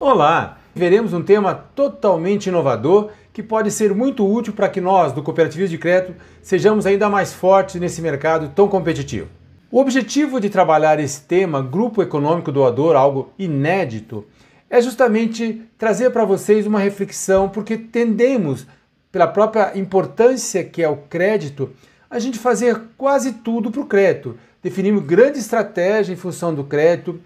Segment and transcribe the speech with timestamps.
[0.00, 0.58] Olá!
[0.76, 5.76] Veremos um tema totalmente inovador que pode ser muito útil para que nós, do Cooperativismo
[5.76, 9.26] de Crédito, sejamos ainda mais fortes nesse mercado tão competitivo.
[9.72, 14.24] O objetivo de trabalhar esse tema, Grupo Econômico Doador, algo inédito,
[14.70, 18.68] é justamente trazer para vocês uma reflexão, porque tendemos,
[19.10, 21.70] pela própria importância que é o crédito,
[22.08, 24.38] a gente fazer quase tudo para o crédito.
[24.62, 27.18] Definimos grande estratégia em função do crédito,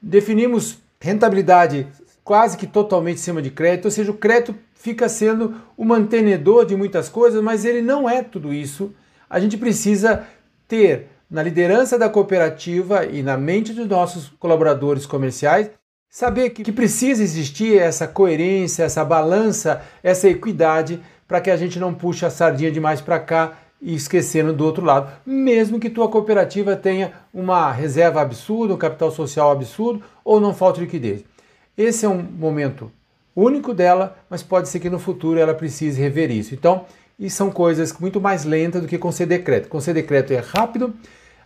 [0.00, 1.88] definimos rentabilidade
[2.30, 6.64] quase que totalmente em cima de crédito, ou seja, o crédito fica sendo o mantenedor
[6.64, 8.94] de muitas coisas, mas ele não é tudo isso.
[9.28, 10.24] A gente precisa
[10.68, 15.72] ter na liderança da cooperativa e na mente dos nossos colaboradores comerciais
[16.08, 21.92] saber que precisa existir essa coerência, essa balança, essa equidade para que a gente não
[21.92, 26.76] puxe a sardinha demais para cá e esquecendo do outro lado, mesmo que tua cooperativa
[26.76, 31.24] tenha uma reserva absurda, um capital social absurdo ou não falte liquidez.
[31.80, 32.92] Esse é um momento
[33.34, 36.54] único dela, mas pode ser que no futuro ela precise rever isso.
[36.54, 36.84] Então,
[37.18, 39.70] e são coisas muito mais lentas do que conceder crédito.
[39.70, 40.92] Conceder crédito é rápido,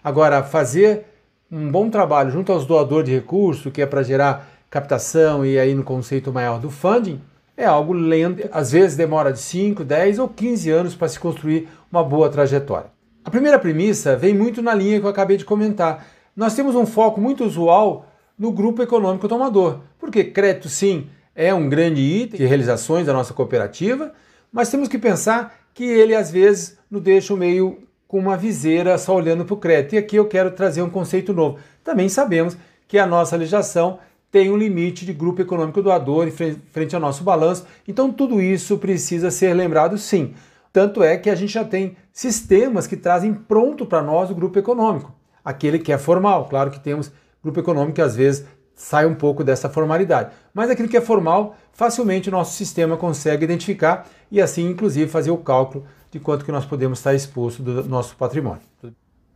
[0.03, 1.05] agora fazer
[1.49, 5.73] um bom trabalho junto aos doadores de recurso, que é para gerar captação e aí
[5.73, 7.21] no conceito maior do funding,
[7.57, 11.69] é algo lento, às vezes demora de 5, 10 ou 15 anos para se construir
[11.93, 12.91] uma boa trajetória.
[13.25, 16.05] A primeira premissa vem muito na linha que eu acabei de comentar.
[16.35, 18.07] Nós temos um foco muito usual
[18.39, 19.81] no grupo econômico tomador.
[20.15, 24.13] Porque crédito, sim, é um grande item de realizações da nossa cooperativa,
[24.53, 29.17] mas temos que pensar que ele às vezes nos deixa meio com uma viseira só
[29.17, 29.97] olhando para o crédito.
[29.97, 31.59] E aqui eu quero trazer um conceito novo.
[31.83, 32.57] Também sabemos
[32.87, 33.99] que a nossa legislação
[34.31, 39.33] tem um limite de grupo econômico doador frente ao nosso balanço, então tudo isso precisa
[39.33, 40.33] ser lembrado sim.
[40.73, 44.61] Tanto é que a gente já tem sistemas que trazem pronto para nós o grupo
[44.61, 45.13] econômico,
[45.45, 46.49] aquele que é formal.
[46.49, 47.11] Claro que temos
[47.43, 50.33] grupo econômico que às vezes sai um pouco dessa formalidade.
[50.53, 55.31] Mas aquilo que é formal, facilmente o nosso sistema consegue identificar e assim, inclusive, fazer
[55.31, 58.63] o cálculo de quanto que nós podemos estar exposto do nosso patrimônio.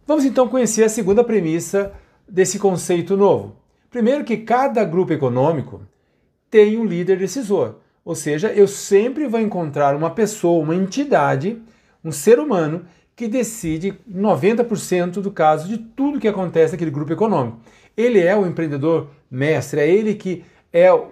[0.06, 1.92] Vamos então conhecer a segunda premissa
[2.28, 3.56] desse conceito novo.
[3.90, 5.82] Primeiro que cada grupo econômico
[6.50, 11.60] tem um líder decisor, ou seja, eu sempre vou encontrar uma pessoa, uma entidade,
[12.02, 17.58] um ser humano que decide 90% do caso de tudo que acontece naquele grupo econômico.
[17.98, 21.10] Ele é o empreendedor mestre, é ele que é o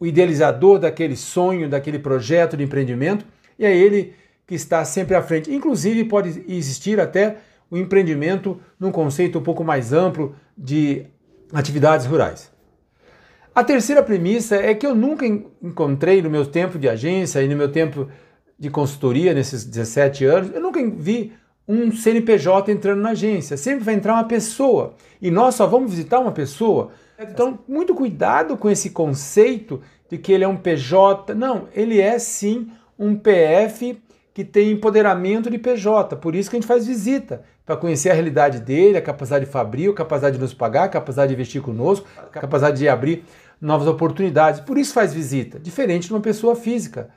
[0.00, 3.26] idealizador daquele sonho, daquele projeto de empreendimento,
[3.58, 4.14] e é ele
[4.46, 5.52] que está sempre à frente.
[5.52, 7.36] Inclusive, pode existir até
[7.70, 11.04] o empreendimento num conceito um pouco mais amplo de
[11.52, 12.50] atividades rurais.
[13.54, 17.56] A terceira premissa é que eu nunca encontrei no meu tempo de agência e no
[17.56, 18.08] meu tempo
[18.58, 21.34] de consultoria, nesses 17 anos, eu nunca vi
[21.66, 23.56] um CNPJ entrando na agência.
[23.56, 24.94] Sempre vai entrar uma pessoa.
[25.20, 26.90] E nós só vamos visitar uma pessoa.
[27.18, 29.80] Então, muito cuidado com esse conceito
[30.10, 31.34] de que ele é um PJ.
[31.34, 34.00] Não, ele é sim um PF
[34.34, 36.16] que tem empoderamento de PJ.
[36.16, 39.50] Por isso que a gente faz visita, para conhecer a realidade dele, a capacidade de
[39.50, 43.24] fabrico, a capacidade de nos pagar, a capacidade de investir conosco, a capacidade de abrir
[43.60, 44.60] novas oportunidades.
[44.60, 47.10] Por isso faz visita, diferente de uma pessoa física,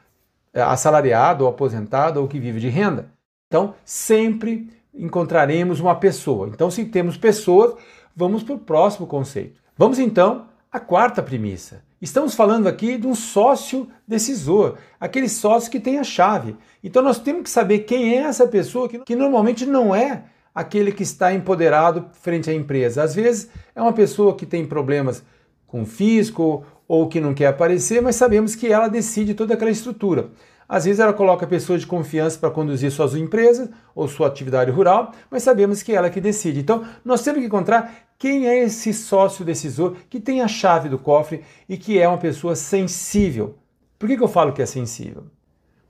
[0.53, 3.14] é, assalariado ou aposentado ou que vive de renda.
[3.47, 6.49] Então, sempre encontraremos uma pessoa.
[6.49, 7.75] Então, se temos pessoas,
[8.15, 9.61] vamos para o próximo conceito.
[9.77, 11.83] Vamos então à quarta premissa.
[12.01, 16.55] Estamos falando aqui de um sócio decisor, aquele sócio que tem a chave.
[16.83, 20.23] Então, nós temos que saber quem é essa pessoa que, que normalmente não é
[20.53, 23.03] aquele que está empoderado frente à empresa.
[23.03, 25.23] Às vezes, é uma pessoa que tem problemas
[25.67, 29.71] com o fisco ou que não quer aparecer, mas sabemos que ela decide toda aquela
[29.71, 30.29] estrutura.
[30.67, 35.11] Às vezes ela coloca pessoas de confiança para conduzir suas empresas ou sua atividade rural,
[35.29, 36.59] mas sabemos que é ela que decide.
[36.59, 40.97] Então, nós temos que encontrar quem é esse sócio decisor que tem a chave do
[40.97, 43.55] cofre e que é uma pessoa sensível.
[43.99, 45.25] Por que, que eu falo que é sensível?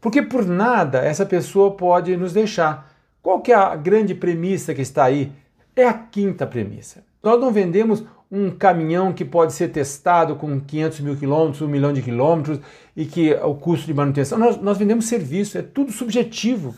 [0.02, 2.94] Porque por nada essa pessoa pode nos deixar.
[3.22, 5.31] Qual que é a grande premissa que está aí?
[5.75, 7.03] É a quinta premissa.
[7.24, 8.04] Nós não vendemos
[8.36, 12.60] um caminhão que pode ser testado com 500 mil quilômetros, um milhão de quilômetros
[12.96, 14.38] e que o custo de manutenção.
[14.38, 16.76] Nós, nós vendemos serviço, é tudo subjetivo.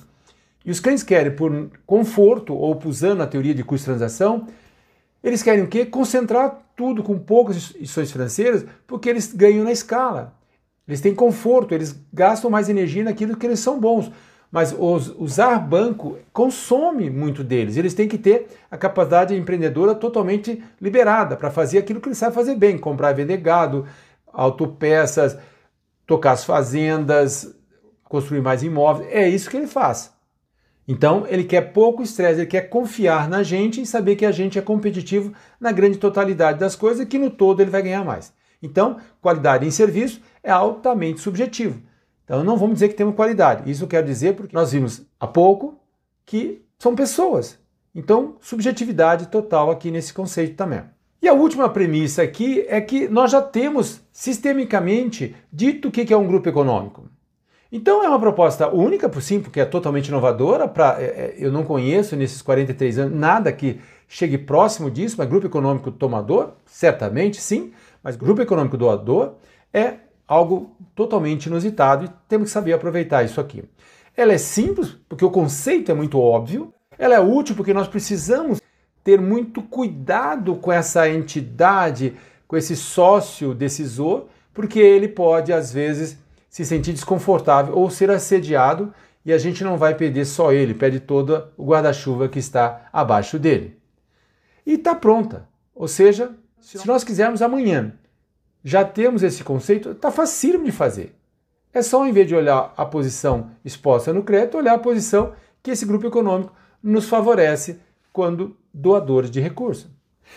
[0.63, 4.47] E os clientes querem, por conforto ou usando a teoria de custo-transação,
[5.23, 5.83] eles querem o quê?
[5.83, 10.35] Concentrar tudo com poucas instituições financeiras porque eles ganham na escala.
[10.87, 14.11] Eles têm conforto, eles gastam mais energia naquilo que eles são bons.
[14.51, 17.75] Mas os, usar banco consome muito deles.
[17.75, 22.35] Eles têm que ter a capacidade empreendedora totalmente liberada para fazer aquilo que eles sabem
[22.35, 23.85] fazer bem: comprar e vender gado,
[24.31, 25.37] autopeças,
[26.05, 27.53] tocar as fazendas,
[28.05, 29.09] construir mais imóveis.
[29.11, 30.15] É isso que ele faz.
[30.87, 34.57] Então, ele quer pouco estresse, ele quer confiar na gente e saber que a gente
[34.57, 38.31] é competitivo na grande totalidade das coisas e que no todo ele vai ganhar mais.
[38.63, 41.81] Então, qualidade em serviço é altamente subjetivo.
[42.27, 43.71] Então, não vamos dizer que temos qualidade.
[43.71, 45.79] Isso quer dizer porque nós vimos há pouco
[46.25, 47.57] que são pessoas.
[47.95, 50.83] Então, subjetividade total aqui nesse conceito também.
[51.21, 56.17] E a última premissa aqui é que nós já temos sistemicamente dito o que é
[56.17, 57.09] um grupo econômico.
[57.71, 60.67] Então é uma proposta única, por sim, porque é totalmente inovadora.
[60.67, 65.27] Pra, é, é, eu não conheço nesses 43 anos nada que chegue próximo disso, mas
[65.27, 67.73] grupo econômico tomador, certamente sim,
[68.03, 69.33] mas grupo econômico doador
[69.73, 69.95] é
[70.27, 73.63] algo totalmente inusitado e temos que saber aproveitar isso aqui.
[74.15, 78.59] Ela é simples, porque o conceito é muito óbvio, ela é útil porque nós precisamos
[79.03, 86.17] ter muito cuidado com essa entidade, com esse sócio decisor, porque ele pode, às vezes,
[86.49, 90.99] se sentir desconfortável ou ser assediado e a gente não vai perder só ele, perde
[90.99, 93.77] todo o guarda-chuva que está abaixo dele.
[94.65, 95.47] E está pronta.
[95.75, 97.93] Ou seja, se nós quisermos amanhã
[98.67, 101.15] já temos esse conceito, está facílimo de fazer.
[101.73, 105.31] É só, em vez de olhar a posição exposta no crédito, olhar a posição
[105.63, 106.51] que esse grupo econômico
[106.83, 107.79] nos favorece
[108.11, 109.89] quando doadores de recursos.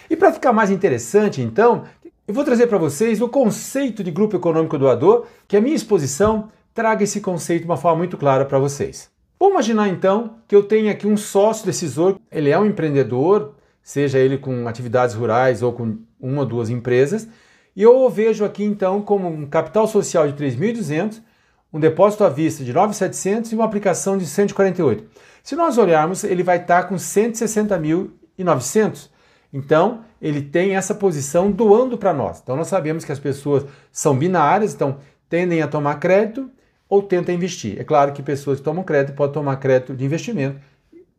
[0.08, 1.82] E para ficar mais interessante, então,
[2.28, 6.50] eu vou trazer para vocês o conceito de grupo econômico doador, que a minha exposição
[6.72, 9.10] traga esse conceito de uma forma muito clara para vocês.
[9.40, 14.20] Vamos imaginar então que eu tenho aqui um sócio decisor, ele é um empreendedor, seja
[14.20, 17.26] ele com atividades rurais ou com uma ou duas empresas,
[17.74, 21.20] e eu vejo aqui então como um capital social de 3.200,
[21.72, 25.04] um depósito à vista de 9.700 e uma aplicação de 148.
[25.42, 29.08] Se nós olharmos, ele vai estar com 160.900.
[29.52, 32.40] Então, ele tem essa posição doando para nós.
[32.42, 36.48] Então, nós sabemos que as pessoas são binárias, então tendem a tomar crédito
[36.88, 37.80] ou tentam investir.
[37.80, 40.60] É claro que pessoas que tomam crédito podem tomar crédito de investimento,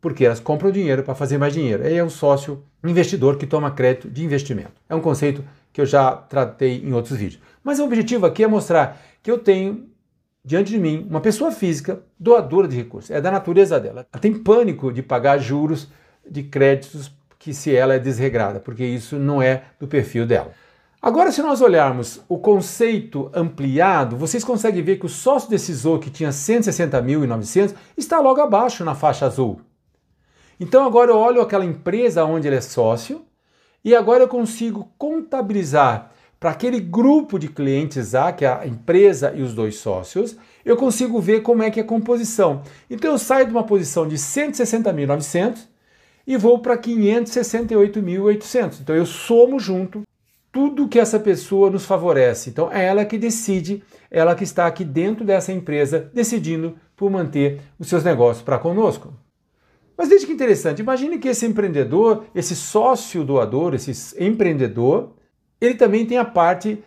[0.00, 1.82] porque elas compram dinheiro para fazer mais dinheiro.
[1.82, 4.72] Aí é um sócio investidor que toma crédito de investimento.
[4.88, 7.40] É um conceito que eu já tratei em outros vídeos.
[7.64, 9.88] Mas o objetivo aqui é mostrar que eu tenho
[10.44, 13.10] diante de mim uma pessoa física doadora de recursos.
[13.10, 14.06] É da natureza dela.
[14.12, 15.88] Ela tem pânico de pagar juros
[16.28, 20.52] de créditos que se ela é desregrada, porque isso não é do perfil dela.
[21.00, 26.10] Agora, se nós olharmos o conceito ampliado, vocês conseguem ver que o sócio decisor que
[26.10, 29.60] tinha 160.900 está logo abaixo na faixa azul.
[30.60, 33.24] Então agora eu olho aquela empresa onde ele é sócio
[33.84, 39.32] e agora eu consigo contabilizar para aquele grupo de clientes A, que é a empresa
[39.34, 42.62] e os dois sócios, eu consigo ver como é que é a composição.
[42.90, 45.68] Então eu saio de uma posição de 160.900
[46.26, 48.80] e vou para 568.800.
[48.80, 50.02] Então eu somo junto
[50.50, 52.50] tudo que essa pessoa nos favorece.
[52.50, 53.80] Então é ela que decide,
[54.10, 59.14] ela que está aqui dentro dessa empresa decidindo por manter os seus negócios para conosco.
[60.02, 65.12] Mas veja que interessante, imagine que esse empreendedor, esse sócio doador, esse empreendedor,
[65.60, 66.82] ele também tem a parte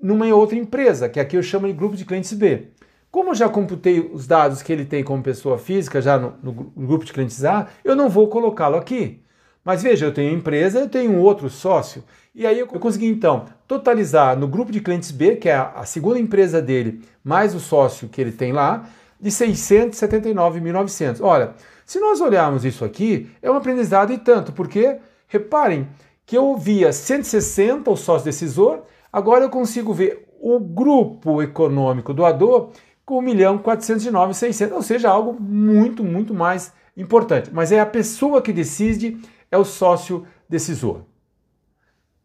[0.00, 2.68] numa outra empresa, que aqui eu chamo de grupo de clientes B.
[3.10, 6.86] Como eu já computei os dados que ele tem como pessoa física, já no, no
[6.86, 9.20] grupo de clientes A, eu não vou colocá-lo aqui.
[9.62, 12.02] Mas veja, eu tenho empresa, eu tenho um outro sócio.
[12.34, 16.18] E aí eu consegui então totalizar no grupo de clientes B, que é a segunda
[16.18, 18.88] empresa dele, mais o sócio que ele tem lá,
[19.20, 21.20] de 679.900.
[21.20, 21.52] Olha,
[21.84, 25.88] se nós olharmos isso aqui, é um aprendizado e tanto, porque reparem
[26.26, 28.82] que eu via 160 o sócio decisor,
[29.12, 32.70] agora eu consigo ver o grupo econômico doador
[33.04, 37.50] com 1 milhão 409 600, ou seja, algo muito, muito mais importante.
[37.52, 39.18] Mas é a pessoa que decide,
[39.50, 41.02] é o sócio decisor.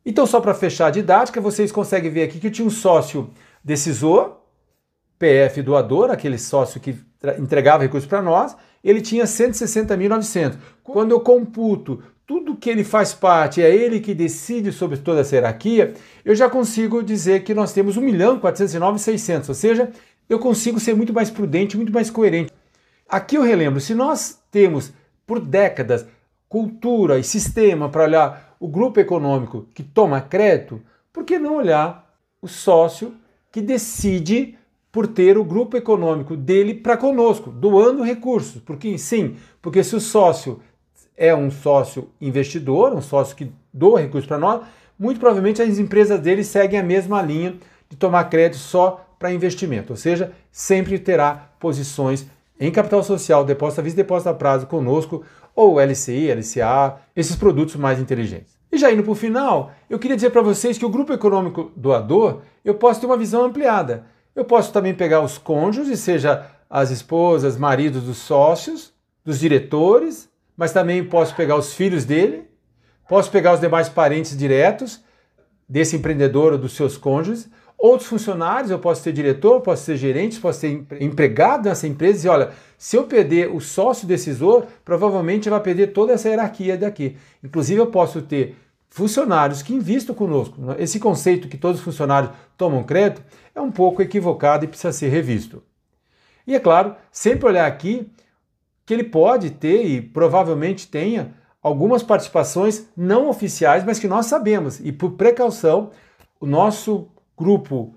[0.05, 3.29] Então, só para fechar a didática, vocês conseguem ver aqui que tinha um sócio
[3.63, 4.37] decisor,
[5.17, 6.97] PF doador, aquele sócio que
[7.37, 10.57] entregava recursos para nós, ele tinha 160.900.
[10.83, 15.35] Quando eu computo tudo que ele faz parte, é ele que decide sobre toda essa
[15.35, 19.89] hierarquia, eu já consigo dizer que nós temos 1 milhão 409.600, ou seja,
[20.29, 22.53] eu consigo ser muito mais prudente, muito mais coerente.
[23.07, 24.93] Aqui eu relembro, se nós temos
[25.25, 26.05] por décadas
[26.47, 30.79] cultura e sistema para olhar o grupo econômico que toma crédito,
[31.11, 33.15] por que não olhar o sócio
[33.51, 34.58] que decide
[34.91, 38.61] por ter o grupo econômico dele para conosco, doando recursos?
[38.61, 40.59] Porque sim, porque se o sócio
[41.15, 44.61] é um sócio investidor, um sócio que doa recursos para nós,
[44.97, 47.55] muito provavelmente as empresas dele seguem a mesma linha
[47.89, 52.25] de tomar crédito só para investimento, ou seja, sempre terá posições
[52.59, 55.23] em capital social, depósito à vista, depósito a prazo conosco,
[55.55, 58.57] ou LCI, LCA, esses produtos mais inteligentes.
[58.71, 61.71] E já indo para o final, eu queria dizer para vocês que o grupo econômico
[61.75, 64.05] doador, eu posso ter uma visão ampliada.
[64.35, 68.93] Eu posso também pegar os cônjuges, seja as esposas, maridos dos sócios,
[69.25, 72.47] dos diretores, mas também posso pegar os filhos dele,
[73.07, 75.01] posso pegar os demais parentes diretos,
[75.67, 77.47] desse empreendedor ou dos seus cônjuges.
[77.77, 82.29] Outros funcionários, eu posso ser diretor, posso ser gerente, posso ser empregado nessa empresa e
[82.29, 87.15] olha, se eu perder o sócio decisor, provavelmente vai perder toda essa hierarquia daqui.
[87.41, 88.57] Inclusive, eu posso ter
[88.89, 90.57] funcionários que investam conosco.
[90.77, 95.09] Esse conceito que todos os funcionários tomam crédito é um pouco equivocado e precisa ser
[95.09, 95.63] revisto.
[96.45, 98.11] E é claro, sempre olhar aqui
[98.85, 104.79] que ele pode ter e provavelmente tenha algumas participações não oficiais, mas que nós sabemos.
[104.79, 105.91] E por precaução,
[106.39, 107.93] o nosso grupo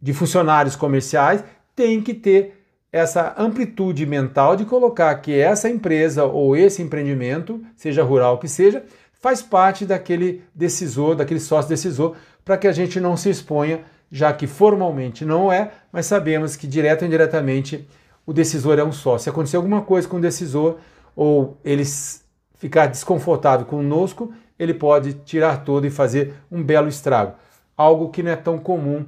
[0.00, 1.42] de funcionários comerciais
[1.74, 8.02] tem que ter essa amplitude mental de colocar que essa empresa ou esse empreendimento, seja
[8.02, 8.84] rural que seja,
[9.26, 12.14] faz parte daquele decisor, daquele sócio decisor,
[12.44, 16.64] para que a gente não se exponha, já que formalmente não é, mas sabemos que
[16.64, 17.88] direto ou indiretamente
[18.24, 19.24] o decisor é um sócio.
[19.24, 20.76] Se acontecer alguma coisa com o decisor
[21.16, 21.82] ou ele
[22.54, 27.34] ficar desconfortável conosco, ele pode tirar todo e fazer um belo estrago.
[27.76, 29.04] Algo que não é tão comum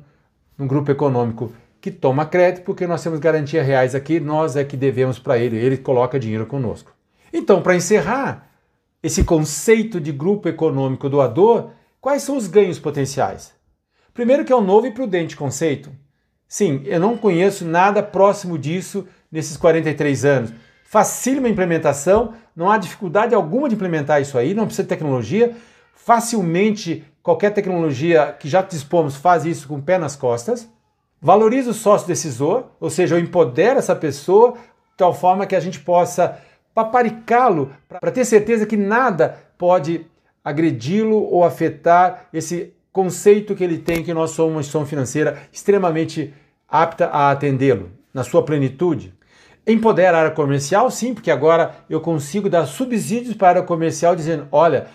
[0.58, 4.76] no grupo econômico que toma crédito, porque nós temos garantias reais aqui, nós é que
[4.76, 6.90] devemos para ele, ele coloca dinheiro conosco.
[7.32, 8.47] Então, para encerrar
[9.02, 13.52] esse conceito de grupo econômico doador, quais são os ganhos potenciais?
[14.12, 15.90] Primeiro que é um novo e prudente conceito.
[16.48, 20.52] Sim, eu não conheço nada próximo disso nesses 43 anos.
[20.84, 25.54] Facílima implementação, não há dificuldade alguma de implementar isso aí, não precisa de tecnologia.
[25.94, 30.68] Facilmente, qualquer tecnologia que já dispomos faz isso com o pé nas costas.
[31.20, 35.60] Valoriza o sócio decisor, ou seja, eu empodero essa pessoa de tal forma que a
[35.60, 36.40] gente possa
[36.78, 40.06] paparicá-lo para ter certeza que nada pode
[40.44, 46.32] agredi-lo ou afetar esse conceito que ele tem que nós somos uma instituição financeira extremamente
[46.68, 49.12] apta a atendê-lo na sua plenitude.
[49.66, 54.14] Empodera a área comercial, sim, porque agora eu consigo dar subsídios para a área comercial
[54.14, 54.86] dizendo, olha,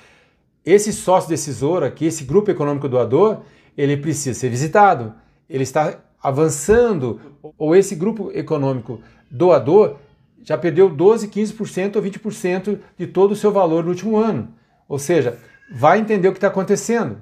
[0.65, 3.41] esse sócio decisor aqui, esse grupo econômico doador,
[3.77, 5.13] ele precisa ser visitado,
[5.49, 7.19] ele está avançando,
[7.57, 9.97] ou esse grupo econômico doador
[10.43, 14.49] já perdeu 12, 15% ou 20% de todo o seu valor no último ano.
[14.87, 15.37] Ou seja,
[15.73, 17.17] vai entender o que está acontecendo.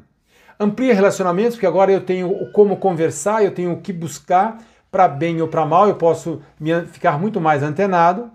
[0.60, 4.58] Amplia relacionamentos, porque agora eu tenho como conversar, eu tenho o que buscar
[4.92, 6.42] para bem ou para mal, eu posso
[6.92, 8.30] ficar muito mais antenado.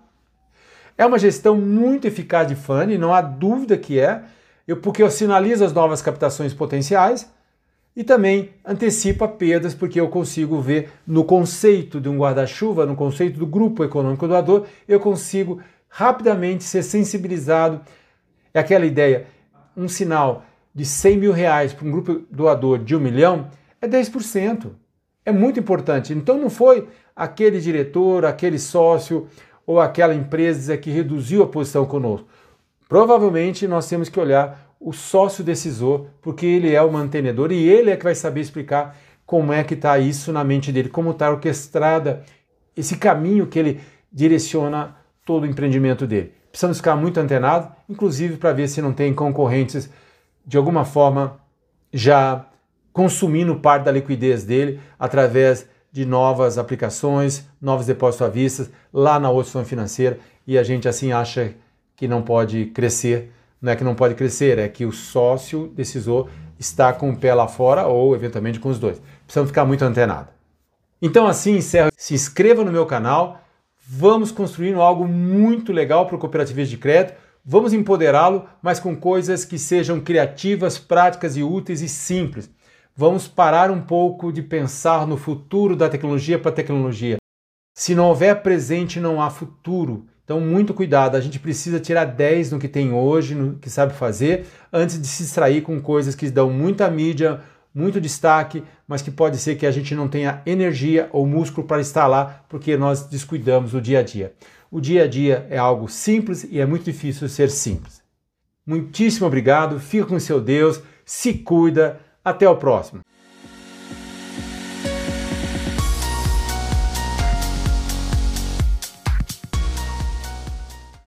[0.97, 4.23] É uma gestão muito eficaz de FANE, não há dúvida que é,
[4.66, 7.31] eu, porque eu sinalizo as novas captações potenciais
[7.96, 13.38] e também antecipa perdas, porque eu consigo ver no conceito de um guarda-chuva, no conceito
[13.38, 17.80] do grupo econômico doador, eu consigo rapidamente ser sensibilizado.
[18.52, 19.26] É aquela ideia,
[19.74, 23.48] um sinal de 100 mil reais para um grupo doador de um milhão
[23.80, 24.72] é 10%.
[25.24, 26.12] É muito importante.
[26.12, 29.26] Então não foi aquele diretor, aquele sócio
[29.66, 32.28] ou aquela empresa que reduziu a posição conosco.
[32.88, 37.90] Provavelmente nós temos que olhar o sócio decisor, porque ele é o mantenedor e ele
[37.90, 41.30] é que vai saber explicar como é que está isso na mente dele, como está
[41.30, 42.23] orquestrada
[42.76, 43.80] esse caminho que ele
[44.12, 46.33] direciona todo o empreendimento dele.
[46.50, 49.90] Precisamos ficar muito antenados, inclusive para ver se não tem concorrentes
[50.47, 51.40] de alguma forma,
[51.92, 52.47] já
[52.92, 59.28] consumindo parte da liquidez dele através de novas aplicações, novos depósitos à vista lá na
[59.30, 61.54] outra financeira e a gente assim acha
[61.97, 63.33] que não pode crescer.
[63.66, 67.35] Não é que não pode crescer, é que o sócio decisor está com o pé
[67.35, 69.02] lá fora ou eventualmente com os dois.
[69.25, 70.28] Precisamos ficar muito antenado.
[71.02, 71.90] Então assim encerro.
[71.96, 73.42] Se inscreva no meu canal.
[73.88, 79.44] Vamos construindo algo muito legal para o cooperativismo de crédito Vamos empoderá-lo, mas com coisas
[79.44, 82.50] que sejam criativas, práticas e úteis e simples.
[82.96, 87.18] Vamos parar um pouco de pensar no futuro da tecnologia para a tecnologia.
[87.73, 90.06] Se não houver presente, não há futuro.
[90.26, 91.16] Então, muito cuidado.
[91.16, 95.06] A gente precisa tirar 10 no que tem hoje, no que sabe fazer, antes de
[95.06, 97.40] se distrair com coisas que dão muita mídia,
[97.73, 101.80] muito destaque, mas que pode ser que a gente não tenha energia ou músculo para
[101.80, 104.35] estar lá porque nós descuidamos o dia a dia.
[104.68, 108.02] O dia a dia é algo simples e é muito difícil ser simples.
[108.66, 113.02] Muitíssimo obrigado, fica com seu Deus, se cuida, até o próximo.